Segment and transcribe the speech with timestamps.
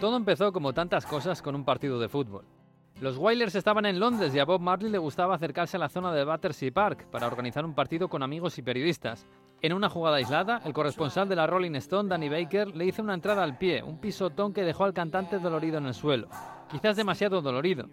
[0.00, 2.44] Todo empezó como tantas cosas con un partido de fútbol.
[3.00, 6.12] Los Wailers estaban en Londres y a Bob Marley le gustaba acercarse a la zona
[6.12, 9.26] de Battersea Park para organizar un partido con amigos y periodistas.
[9.60, 13.14] En una jugada aislada, el corresponsal de la Rolling Stone, Danny Baker, le hizo una
[13.14, 16.28] entrada al pie, un pisotón que dejó al cantante dolorido en el suelo,
[16.70, 17.88] quizás demasiado dolorido.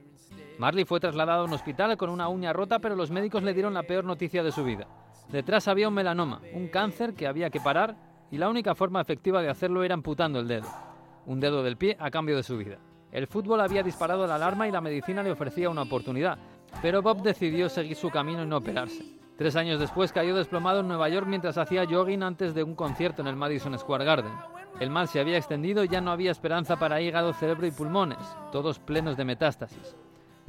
[0.60, 3.74] Marley fue trasladado a un hospital con una uña rota, pero los médicos le dieron
[3.74, 4.88] la peor noticia de su vida.
[5.32, 7.96] Detrás había un melanoma, un cáncer que había que parar,
[8.30, 10.85] y la única forma efectiva de hacerlo era amputando el dedo.
[11.26, 12.78] Un dedo del pie a cambio de su vida.
[13.12, 16.38] El fútbol había disparado la alarma y la medicina le ofrecía una oportunidad,
[16.82, 19.04] pero Bob decidió seguir su camino y no operarse.
[19.38, 23.22] Tres años después cayó desplomado en Nueva York mientras hacía jogging antes de un concierto
[23.22, 24.34] en el Madison Square Garden.
[24.80, 28.20] El mal se había extendido y ya no había esperanza para hígado, cerebro y pulmones,
[28.52, 29.96] todos plenos de metástasis.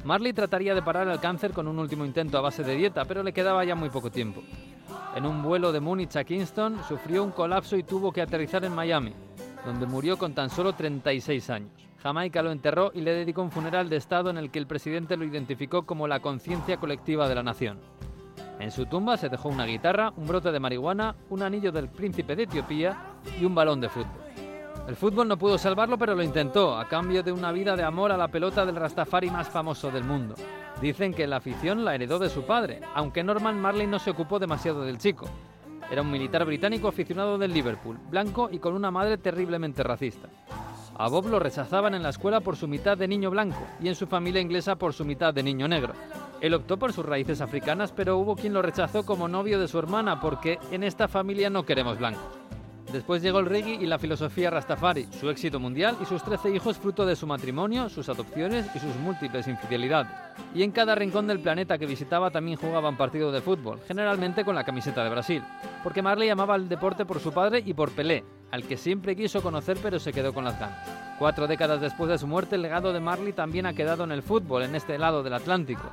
[0.05, 3.23] Marley trataría de parar el cáncer con un último intento a base de dieta, pero
[3.23, 4.43] le quedaba ya muy poco tiempo.
[5.16, 8.74] En un vuelo de Múnich a Kingston sufrió un colapso y tuvo que aterrizar en
[8.74, 9.15] Miami,
[9.66, 11.73] donde murió con tan solo 36 años.
[12.02, 15.16] Jamaica lo enterró y le dedicó un funeral de Estado en el que el presidente
[15.16, 17.80] lo identificó como la conciencia colectiva de la nación.
[18.60, 22.37] En su tumba se dejó una guitarra, un brote de marihuana, un anillo del príncipe
[22.37, 22.96] de Etiopía
[23.38, 24.26] y un balón de fútbol.
[24.87, 28.13] El fútbol no pudo salvarlo, pero lo intentó, a cambio de una vida de amor
[28.13, 30.37] a la pelota del Rastafari más famoso del mundo.
[30.80, 34.38] Dicen que la afición la heredó de su padre, aunque Norman Marley no se ocupó
[34.38, 35.26] demasiado del chico.
[35.90, 40.29] Era un militar británico aficionado del Liverpool, blanco y con una madre terriblemente racista.
[40.98, 43.95] A Bob lo rechazaban en la escuela por su mitad de niño blanco y en
[43.95, 45.92] su familia inglesa por su mitad de niño negro.
[46.40, 49.79] Él optó por sus raíces africanas, pero hubo quien lo rechazó como novio de su
[49.79, 52.35] hermana porque en esta familia no queremos blancos.
[52.92, 56.79] Después llegó el reggae y la filosofía Rastafari, su éxito mundial y sus 13 hijos
[56.79, 60.12] fruto de su matrimonio, sus adopciones y sus múltiples infidelidades.
[60.54, 64.54] Y en cada rincón del planeta que visitaba también jugaban partidos de fútbol, generalmente con
[64.54, 65.42] la camiseta de Brasil,
[65.82, 69.42] porque Marley amaba el deporte por su padre y por Pelé, al que siempre quiso
[69.42, 70.78] conocer pero se quedó con las ganas.
[71.19, 74.22] Cuatro décadas después de su muerte, el legado de Marley también ha quedado en el
[74.22, 75.91] fútbol, en este lado del Atlántico.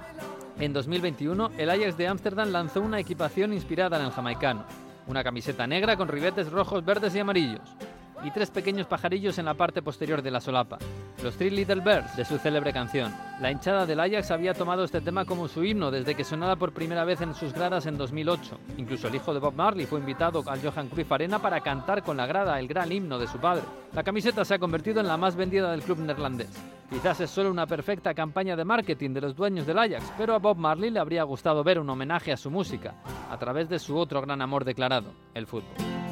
[0.59, 4.65] En 2021, el Ajax de Ámsterdam lanzó una equipación inspirada en el jamaicano,
[5.07, 7.75] una camiseta negra con ribetes rojos, verdes y amarillos,
[8.23, 10.77] y tres pequeños pajarillos en la parte posterior de la solapa,
[11.23, 13.13] los Three Little Birds de su célebre canción.
[13.41, 16.71] La hinchada del Ajax había tomado este tema como su himno desde que sonaba por
[16.71, 18.59] primera vez en sus gradas en 2008.
[18.77, 22.15] Incluso el hijo de Bob Marley fue invitado al Johan Cruyff Arena para cantar con
[22.15, 23.63] la grada el gran himno de su padre.
[23.93, 26.51] La camiseta se ha convertido en la más vendida del club neerlandés.
[26.89, 30.39] Quizás es solo una perfecta campaña de marketing de los dueños del Ajax, pero a
[30.39, 32.93] Bob Marley le habría gustado ver un homenaje a su música,
[33.31, 36.02] a través de su otro gran amor declarado, el fútbol.